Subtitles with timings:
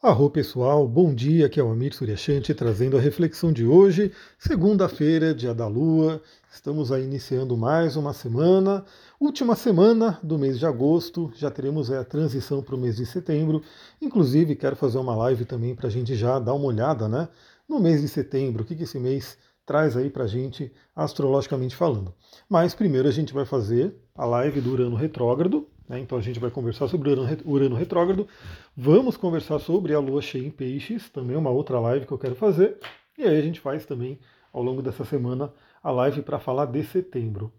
[0.00, 5.34] Arro pessoal, bom dia, aqui é o Amir Suryashanti trazendo a reflexão de hoje, segunda-feira,
[5.34, 8.84] dia da lua, estamos aí iniciando mais uma semana,
[9.18, 13.60] última semana do mês de agosto, já teremos a transição para o mês de setembro,
[14.00, 17.28] inclusive quero fazer uma live também para a gente já dar uma olhada né,
[17.68, 19.36] no mês de setembro, o que, que esse mês
[19.66, 22.14] traz aí para a gente astrologicamente falando.
[22.48, 25.98] Mas primeiro a gente vai fazer a live do Urano Retrógrado, né?
[25.98, 28.28] Então a gente vai conversar sobre o Urano retrógrado.
[28.76, 32.34] Vamos conversar sobre a Lua cheia em peixes, também uma outra live que eu quero
[32.34, 32.78] fazer.
[33.16, 34.18] E aí a gente faz também,
[34.52, 37.52] ao longo dessa semana, a live para falar de setembro.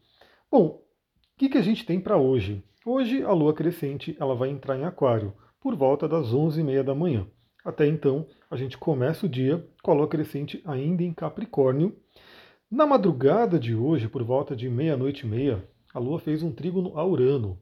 [0.51, 0.81] Bom, o
[1.37, 2.63] que, que a gente tem para hoje?
[2.85, 7.27] Hoje a Lua crescente ela vai entrar em Aquário por volta das 11h30 da manhã.
[7.63, 11.95] Até então, a gente começa o dia com a Lua crescente ainda em Capricórnio.
[12.71, 16.97] Na madrugada de hoje, por volta de meia-noite e meia, a Lua fez um trígono
[16.97, 17.59] a Urano,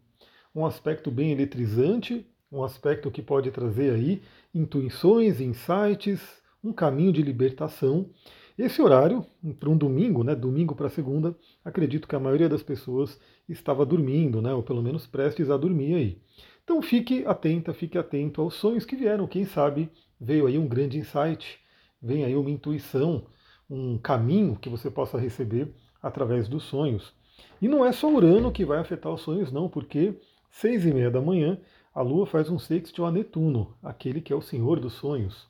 [0.58, 6.20] um aspecto bem eletrizante, um aspecto que pode trazer aí intuições, insights,
[6.64, 8.10] um caminho de libertação.
[8.58, 9.24] Esse horário,
[9.60, 14.42] para um domingo, né, domingo para segunda, acredito que a maioria das pessoas estava dormindo,
[14.42, 16.22] né, ou pelo menos prestes a dormir aí.
[16.64, 19.28] Então fique atenta, fique atento aos sonhos que vieram.
[19.28, 21.60] Quem sabe veio aí um grande insight,
[22.02, 23.28] vem aí uma intuição,
[23.70, 25.72] um caminho que você possa receber
[26.02, 27.14] através dos sonhos.
[27.62, 30.16] E não é só Urano que vai afetar os sonhos, não, porque
[30.60, 31.60] seis e meia da manhã,
[31.94, 35.48] a Lua faz um sextil a Netuno, aquele que é o senhor dos sonhos.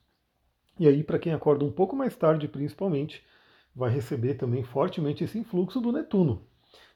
[0.77, 3.23] E aí, para quem acorda um pouco mais tarde, principalmente,
[3.73, 6.41] vai receber também fortemente esse influxo do Netuno.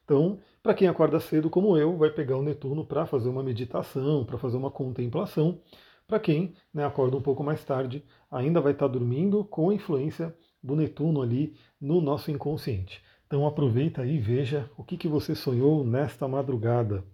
[0.04, 4.26] Então, para quem acorda cedo como eu, vai pegar o Netuno para fazer uma meditação,
[4.26, 5.62] para fazer uma contemplação.
[6.06, 9.74] Para quem né, acorda um pouco mais tarde, ainda vai estar tá dormindo com a
[9.74, 13.02] influência do Netuno ali no nosso inconsciente.
[13.26, 17.06] Então aproveita aí e veja o que, que você sonhou nesta madrugada.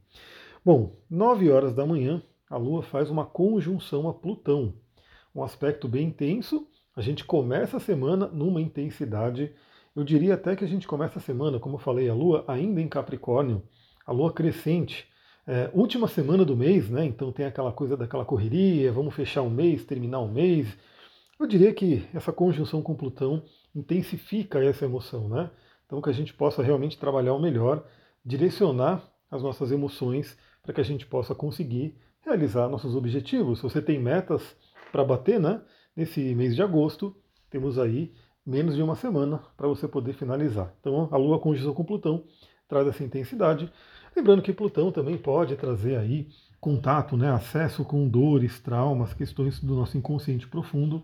[0.68, 4.74] Bom, 9 horas da manhã, a Lua faz uma conjunção a Plutão.
[5.34, 6.68] Um aspecto bem intenso.
[6.94, 9.56] A gente começa a semana numa intensidade.
[9.96, 12.82] Eu diria até que a gente começa a semana, como eu falei, a Lua ainda
[12.82, 13.64] em Capricórnio,
[14.06, 15.08] a Lua crescente.
[15.48, 17.06] É, última semana do mês, né?
[17.06, 20.68] Então tem aquela coisa daquela correria, vamos fechar um mês, terminar um mês.
[21.40, 23.42] Eu diria que essa conjunção com Plutão
[23.74, 25.50] intensifica essa emoção, né?
[25.86, 27.88] Então que a gente possa realmente trabalhar o melhor,
[28.26, 33.60] direcionar as nossas emoções para que a gente possa conseguir realizar nossos objetivos.
[33.60, 34.54] Se você tem metas
[34.92, 35.62] para bater, né?
[35.96, 37.16] Nesse mês de agosto,
[37.50, 38.12] temos aí
[38.46, 40.74] menos de uma semana para você poder finalizar.
[40.82, 42.26] Então, a Lua conjunção com Plutão
[42.68, 43.72] traz essa intensidade.
[44.14, 46.28] Lembrando que Plutão também pode trazer aí
[46.60, 51.02] contato, né, acesso com dores, traumas, questões do nosso inconsciente profundo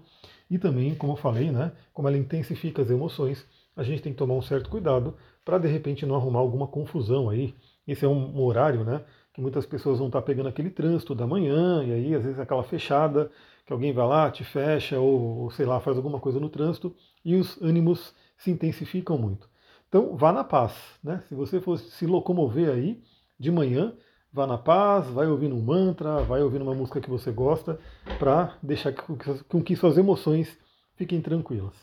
[0.52, 3.47] e também, como eu falei, né, como ela intensifica as emoções,
[3.78, 5.16] a gente tem que tomar um certo cuidado
[5.46, 7.56] para de repente não arrumar alguma confusão aí.
[7.88, 11.83] Esse é um horário, né, que muitas pessoas vão estar pegando aquele trânsito da manhã,
[11.83, 13.31] e aí às vezes aquela fechada,
[13.66, 16.95] que alguém vai lá, te fecha, ou, ou sei lá, faz alguma coisa no trânsito,
[17.25, 19.49] e os ânimos se intensificam muito.
[19.89, 20.73] Então vá na paz,
[21.03, 21.23] né?
[21.27, 23.01] Se você for se locomover aí
[23.39, 23.93] de manhã,
[24.31, 27.79] vá na paz, vai ouvindo um mantra, vai ouvindo uma música que você gosta,
[28.19, 30.57] para deixar com que suas emoções
[30.95, 31.75] fiquem tranquilas.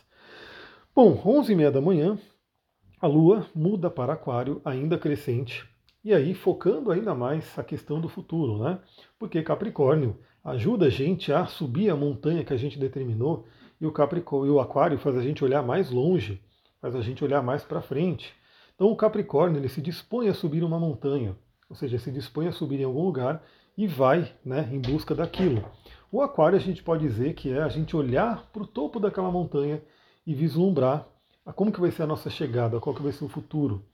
[0.94, 2.19] Bom, 11h30 da manhã,
[3.00, 5.70] a Lua muda para Aquário, ainda crescente,
[6.03, 8.78] e aí, focando ainda mais a questão do futuro, né?
[9.19, 13.47] Porque Capricórnio ajuda a gente a subir a montanha que a gente determinou,
[13.78, 16.43] e o Capricórnio e o Aquário faz a gente olhar mais longe,
[16.81, 18.33] faz a gente olhar mais para frente.
[18.75, 21.37] Então o Capricórnio ele se dispõe a subir uma montanha,
[21.69, 23.43] ou seja, se dispõe a subir em algum lugar
[23.77, 25.62] e vai né, em busca daquilo.
[26.10, 29.31] O Aquário a gente pode dizer que é a gente olhar para o topo daquela
[29.31, 29.83] montanha
[30.27, 31.06] e vislumbrar
[31.55, 33.84] como que vai ser a nossa chegada, qual que vai ser o futuro.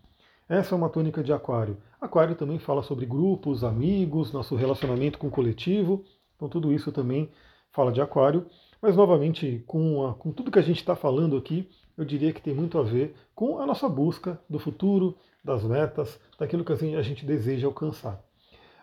[0.48, 1.76] Essa é uma tônica de Aquário.
[2.00, 6.04] Aquário também fala sobre grupos, amigos, nosso relacionamento com o coletivo.
[6.36, 7.28] Então tudo isso também
[7.72, 8.46] fala de Aquário.
[8.80, 11.68] Mas novamente, com, a, com tudo que a gente está falando aqui,
[11.98, 16.16] eu diria que tem muito a ver com a nossa busca do futuro, das metas,
[16.38, 18.22] daquilo que a gente deseja alcançar.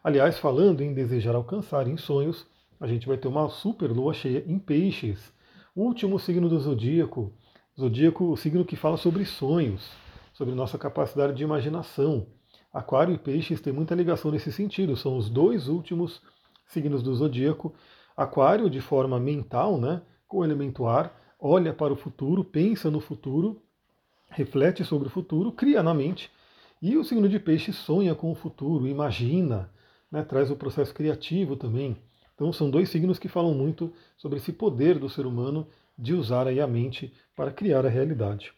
[0.03, 2.45] Aliás, falando em desejar alcançar em sonhos,
[2.77, 5.31] a gente vai ter uma super lua cheia em peixes.
[5.73, 7.31] O último signo do zodíaco,
[7.79, 10.02] zodíaco, o signo que fala sobre sonhos
[10.33, 12.27] sobre nossa capacidade de imaginação.
[12.73, 16.21] Aquário e Peixes têm muita ligação nesse sentido, são os dois últimos
[16.65, 17.73] signos do zodíaco.
[18.17, 22.99] Aquário, de forma mental, né, com o elemento ar, olha para o futuro, pensa no
[22.99, 23.61] futuro,
[24.29, 26.31] reflete sobre o futuro, cria na mente.
[26.81, 29.71] E o signo de Peixes sonha com o futuro, imagina,
[30.11, 31.97] né, traz o processo criativo também.
[32.33, 36.47] Então são dois signos que falam muito sobre esse poder do ser humano de usar
[36.47, 38.51] aí a mente para criar a realidade.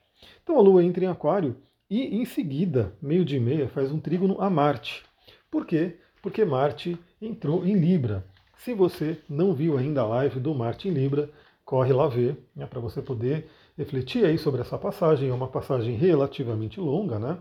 [0.44, 1.58] Então a Lua entra em Aquário
[1.90, 5.04] e em seguida, meio de meia, faz um trígono a Marte.
[5.52, 5.98] Por quê?
[6.22, 8.26] Porque Marte entrou em Libra.
[8.58, 11.30] Se você não viu ainda a live do Marte em Libra,
[11.64, 13.48] corre lá ver, né, para você poder
[13.78, 15.30] refletir aí sobre essa passagem.
[15.30, 17.38] É uma passagem relativamente longa, né?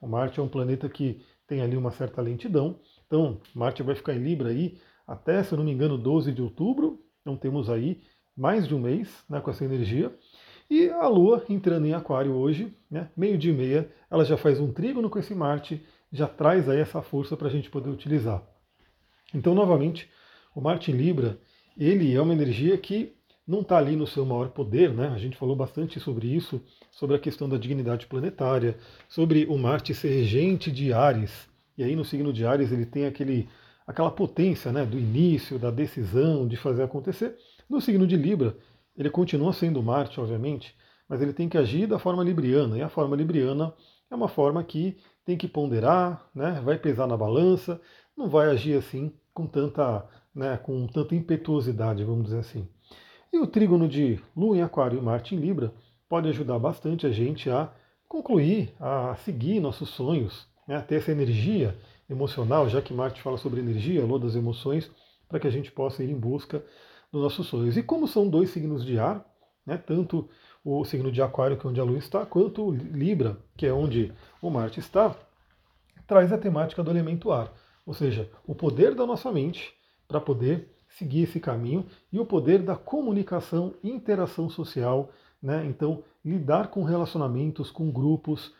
[0.00, 2.78] O Marte é um planeta que tem ali uma certa lentidão.
[3.06, 6.42] Então, Marte vai ficar em Libra aí até, se eu não me engano, 12 de
[6.42, 7.02] outubro.
[7.22, 8.00] Então temos aí
[8.36, 10.14] mais de um mês né, com essa energia.
[10.70, 14.72] E a Lua entrando em Aquário hoje, né, meio de meia, ela já faz um
[14.72, 15.82] trígono com esse Marte,
[16.12, 18.42] já traz aí essa força para a gente poder utilizar.
[19.34, 20.08] Então, novamente,
[20.54, 21.38] o Marte em Libra,
[21.76, 23.14] ele é uma energia que
[23.46, 25.08] não está ali no seu maior poder, né?
[25.08, 26.60] A gente falou bastante sobre isso,
[26.90, 28.76] sobre a questão da dignidade planetária,
[29.08, 31.48] sobre o Marte ser regente de Ares.
[31.76, 33.48] E aí no signo de Ares ele tem aquele,
[33.86, 37.36] aquela potência né, do início, da decisão, de fazer acontecer.
[37.70, 38.54] No signo de Libra,
[38.98, 40.74] ele continua sendo Marte, obviamente,
[41.08, 42.76] mas ele tem que agir da forma libriana.
[42.76, 43.72] E a forma libriana
[44.10, 47.80] é uma forma que tem que ponderar, né, vai pesar na balança,
[48.16, 50.04] não vai agir assim com tanta,
[50.34, 52.68] né, com tanta impetuosidade, vamos dizer assim.
[53.32, 55.72] E o trígono de Lua em Aquário e Marte em Libra
[56.08, 57.70] pode ajudar bastante a gente a
[58.08, 61.78] concluir, a seguir nossos sonhos, né, a ter essa energia
[62.10, 64.90] emocional, já que Marte fala sobre energia, Lua das emoções,
[65.28, 66.64] para que a gente possa ir em busca
[67.10, 67.76] dos nossos sonhos.
[67.76, 69.24] E como são dois signos de ar,
[69.64, 70.28] né, tanto
[70.64, 74.12] o signo de Aquário, que é onde a Lua está, quanto Libra, que é onde
[74.40, 75.14] o Marte está,
[76.06, 77.52] traz a temática do elemento ar,
[77.86, 79.74] ou seja, o poder da nossa mente
[80.06, 85.10] para poder seguir esse caminho e o poder da comunicação, interação social,
[85.40, 85.64] né?
[85.66, 88.52] Então, lidar com relacionamentos, com grupos.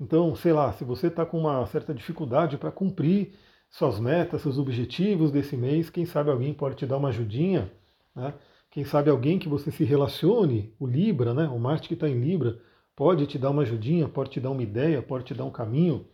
[0.00, 3.34] Então, sei lá, se você está com uma certa dificuldade para cumprir
[3.70, 7.70] suas metas, seus objetivos desse mês, quem sabe alguém pode te dar uma ajudinha,
[8.16, 8.34] né?
[8.70, 11.46] Quem sabe alguém que você se relacione, o Libra, né?
[11.48, 12.58] O Marte que está em Libra,
[12.96, 16.06] pode te dar uma ajudinha, pode te dar uma ideia, pode te dar um caminho.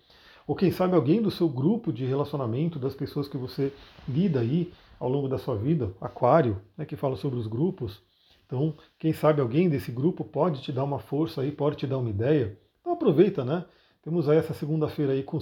[0.46, 3.72] Ou quem sabe alguém do seu grupo de relacionamento, das pessoas que você
[4.08, 8.00] lida aí, ao longo da sua vida, Aquário, né, que fala sobre os grupos.
[8.46, 11.98] Então, quem sabe alguém desse grupo pode te dar uma força aí, pode te dar
[11.98, 12.56] uma ideia.
[12.80, 13.64] Então aproveita, né?
[14.02, 15.38] Temos aí essa segunda-feira aí com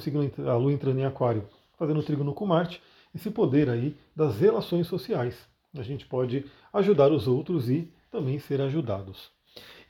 [0.46, 1.48] a Lua entrando em Aquário,
[1.78, 2.80] fazendo trígono com Marte,
[3.14, 5.49] esse poder aí das relações sociais.
[5.74, 9.30] A gente pode ajudar os outros e também ser ajudados.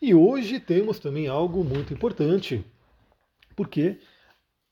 [0.01, 2.65] E hoje temos também algo muito importante,
[3.55, 3.99] porque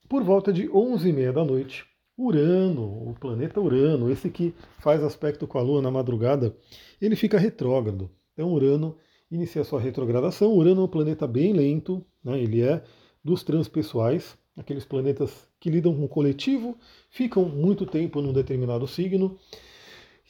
[0.07, 1.85] por volta de 11h30 da noite,
[2.17, 6.55] Urano, o planeta Urano, esse que faz aspecto com a Lua na madrugada,
[6.99, 8.09] ele fica retrógrado.
[8.33, 8.97] Então Urano
[9.31, 10.53] inicia sua retrogradação.
[10.53, 12.39] Urano é um planeta bem lento, né?
[12.41, 12.83] ele é
[13.23, 16.77] dos transpessoais, aqueles planetas que lidam com o coletivo,
[17.09, 19.37] ficam muito tempo num determinado signo.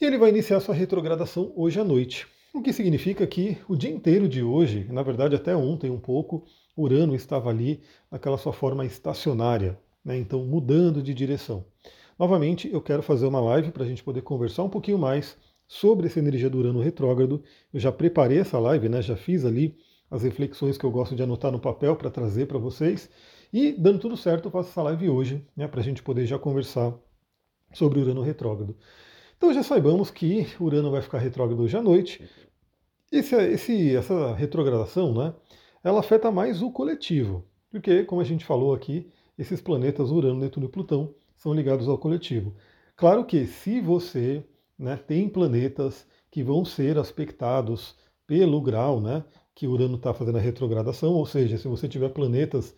[0.00, 2.26] E ele vai iniciar sua retrogradação hoje à noite.
[2.54, 6.46] O que significa que o dia inteiro de hoje, na verdade até ontem um pouco,
[6.74, 10.16] Urano estava ali naquela sua forma estacionária, né?
[10.16, 11.66] então mudando de direção.
[12.18, 15.36] Novamente, eu quero fazer uma live para a gente poder conversar um pouquinho mais
[15.68, 17.44] sobre essa energia do Urano retrógrado.
[17.70, 19.02] Eu já preparei essa live, né?
[19.02, 19.76] já fiz ali
[20.10, 23.10] as reflexões que eu gosto de anotar no papel para trazer para vocês.
[23.52, 26.38] E, dando tudo certo, eu faço essa live hoje, né, para a gente poder já
[26.38, 26.94] conversar
[27.74, 28.74] sobre o Urano retrógrado.
[29.40, 32.28] Então já saibamos que Urano vai ficar retrógrado hoje à noite.
[33.10, 35.32] Esse, esse, essa retrogradação, né,
[35.82, 40.66] ela afeta mais o coletivo, porque, como a gente falou aqui, esses planetas Urano, Netuno
[40.66, 42.54] e Plutão são ligados ao coletivo.
[42.94, 44.44] Claro que se você
[44.78, 47.96] né, tem planetas que vão ser aspectados
[48.26, 49.24] pelo grau né,
[49.54, 52.76] que Urano está fazendo a retrogradação, ou seja, se você tiver planetas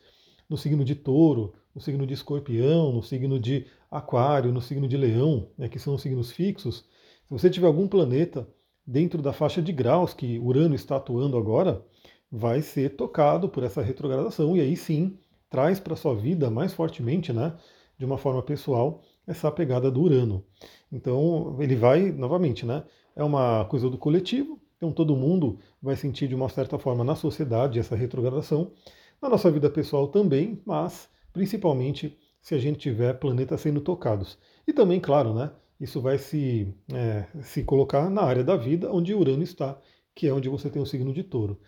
[0.48, 4.96] no signo de touro, no signo de escorpião, no signo de aquário, no signo de
[4.96, 6.84] leão, né, que são signos fixos,
[7.24, 8.48] se você tiver algum planeta
[8.86, 11.84] dentro da faixa de graus que Urano está atuando agora,
[12.30, 15.16] vai ser tocado por essa retrogradação e aí sim
[15.48, 17.54] traz para sua vida mais fortemente, né,
[17.98, 20.44] de uma forma pessoal, essa pegada do Urano.
[20.90, 26.26] Então ele vai, novamente, né, é uma coisa do coletivo, então todo mundo vai sentir
[26.26, 28.72] de uma certa forma na sociedade essa retrogradação,
[29.20, 34.38] na nossa vida pessoal também, mas principalmente se a gente tiver planetas sendo tocados.
[34.66, 39.14] E também, claro, né, isso vai se, é, se colocar na área da vida onde
[39.14, 39.78] Urano está,
[40.14, 41.60] que é onde você tem o signo de touro.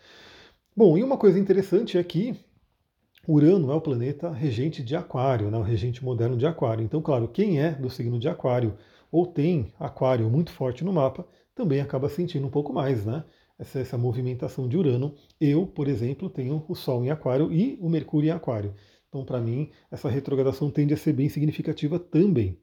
[0.76, 2.36] Bom, e uma coisa interessante é que
[3.26, 6.84] Urano é o planeta regente de Aquário, né, o regente moderno de Aquário.
[6.84, 8.76] Então, claro, quem é do signo de Aquário
[9.10, 13.24] ou tem Aquário muito forte no mapa, também acaba sentindo um pouco mais, né?
[13.56, 15.14] Essa, essa movimentação de Urano.
[15.40, 18.74] Eu, por exemplo, tenho o Sol em Aquário e o Mercúrio em Aquário.
[19.14, 22.58] Então, para mim, essa retrogradação tende a ser bem significativa também.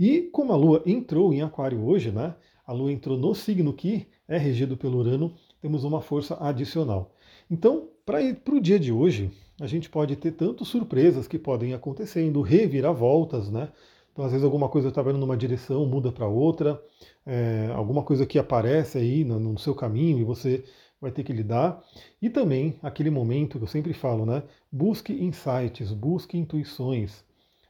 [0.00, 2.34] E como a Lua entrou em Aquário hoje, né?
[2.66, 7.14] A Lua entrou no signo que é regido pelo Urano, temos uma força adicional.
[7.50, 8.22] Então, para
[8.54, 9.30] o dia de hoje,
[9.60, 13.68] a gente pode ter tanto surpresas que podem acontecendo, reviravoltas, né?
[14.14, 16.82] Então, às vezes, alguma coisa está vendo numa direção, muda para outra,
[17.26, 20.64] é, alguma coisa que aparece aí no, no, seu caminho e você
[21.02, 21.82] vai ter que lidar.
[22.22, 24.44] E também aquele momento que eu sempre falo, né?
[24.70, 27.24] Busque insights, busque intuições.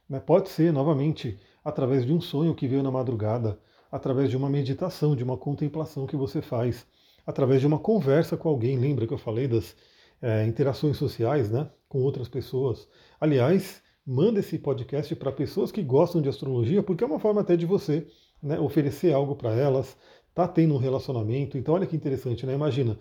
[0.07, 0.19] Né?
[0.19, 3.59] Pode ser, novamente, através de um sonho que veio na madrugada,
[3.91, 6.85] através de uma meditação, de uma contemplação que você faz,
[7.25, 8.77] através de uma conversa com alguém.
[8.77, 9.75] Lembra que eu falei das
[10.21, 12.87] é, interações sociais né, com outras pessoas?
[13.19, 17.55] Aliás, manda esse podcast para pessoas que gostam de astrologia, porque é uma forma até
[17.55, 18.05] de você
[18.41, 19.97] né, oferecer algo para elas,
[20.35, 21.57] tá tendo um relacionamento.
[21.57, 22.53] Então, olha que interessante, né?
[22.53, 22.99] Imagina,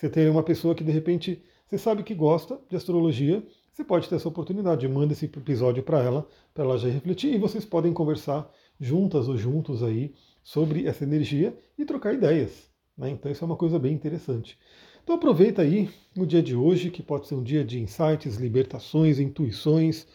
[0.00, 4.08] você tem uma pessoa que de repente você sabe que gosta de astrologia, você pode
[4.08, 7.92] ter essa oportunidade, manda esse episódio para ela, para ela já refletir, e vocês podem
[7.92, 12.70] conversar juntas ou juntos aí sobre essa energia e trocar ideias.
[12.96, 13.10] Né?
[13.10, 14.58] Então isso é uma coisa bem interessante.
[15.04, 19.18] Então aproveita aí o dia de hoje, que pode ser um dia de insights, libertações,
[19.18, 20.06] intuições.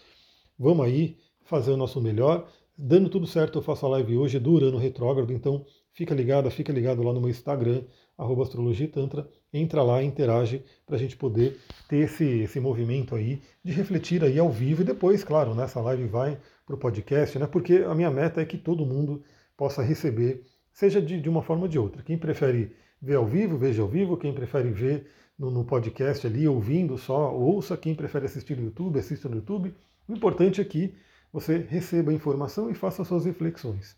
[0.58, 2.50] Vamos aí fazer o nosso melhor.
[2.76, 5.64] Dando tudo certo, eu faço a live hoje do Urano Retrógrado, então
[5.94, 7.84] fica ligado, fica ligado lá no meu Instagram,
[8.18, 11.58] arroba Astrologia Tantra, entra lá, interage para a gente poder
[11.88, 16.06] ter esse, esse movimento aí de refletir aí ao vivo e depois, claro, nessa live
[16.08, 17.48] vai para o podcast, né?
[17.48, 19.24] Porque a minha meta é que todo mundo
[19.56, 20.44] possa receber,
[20.74, 22.04] seja de, de uma forma ou de outra.
[22.04, 25.08] Quem prefere ver ao vivo, veja ao vivo, quem prefere ver
[25.38, 29.74] no, no podcast ali, ouvindo só, ouça, quem prefere assistir no YouTube, assista no YouTube.
[30.08, 30.94] O importante é que
[31.32, 33.96] você receba a informação e faça suas reflexões.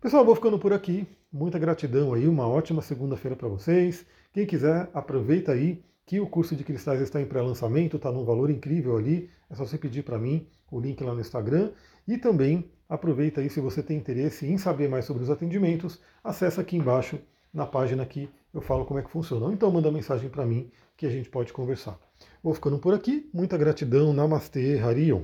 [0.00, 1.06] Pessoal, vou ficando por aqui.
[1.32, 4.06] Muita gratidão aí, uma ótima segunda-feira para vocês.
[4.36, 8.50] Quem quiser, aproveita aí que o curso de cristais está em pré-lançamento, está num valor
[8.50, 9.30] incrível ali.
[9.48, 11.70] É só você pedir para mim o link lá no Instagram.
[12.06, 16.60] E também aproveita aí, se você tem interesse em saber mais sobre os atendimentos, acessa
[16.60, 17.18] aqui embaixo
[17.50, 19.46] na página que eu falo como é que funciona.
[19.46, 21.98] Ou então manda mensagem para mim que a gente pode conversar.
[22.42, 23.30] Vou ficando por aqui.
[23.32, 24.12] Muita gratidão.
[24.12, 25.22] Namastê, Harion.